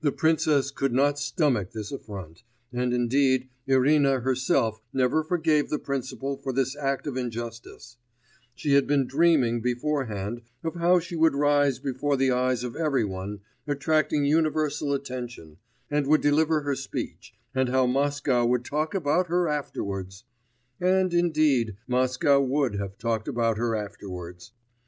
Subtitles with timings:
[0.00, 6.36] The princess could not stomach this affront; and indeed Irina herself never forgave the principal
[6.36, 7.96] for this act of injustice;
[8.54, 13.02] she had been dreaming beforehand of how she would rise before the eyes of every
[13.04, 15.56] one, attracting universal attention,
[15.90, 20.22] and would deliver her speech, and how Moscow would talk about her afterwards!...
[20.80, 24.52] And, indeed, Moscow would have talked about her afterwards.